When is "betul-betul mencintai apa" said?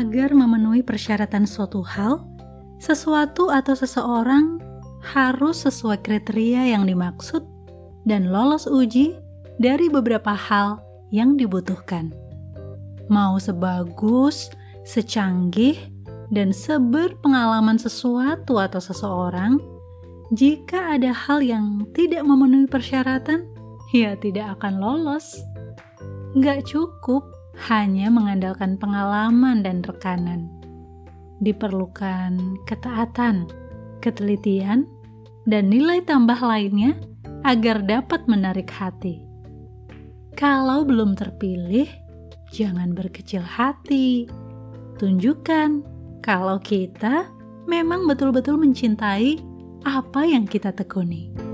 48.04-50.28